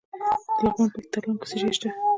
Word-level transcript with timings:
د 0.03 0.03
لغمان 0.65 0.89
په 0.93 0.97
مهترلام 1.01 1.35
کې 1.39 1.47
څه 1.49 1.55
شی 1.61 1.69
شته؟ 1.77 1.87